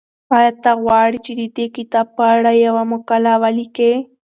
[0.37, 3.91] ایا ته غواړې چې د دې کتاب په اړه یوه مقاله ولیکې؟